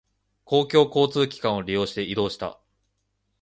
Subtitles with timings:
[0.45, 2.59] 公共交通機関を利用して移動した。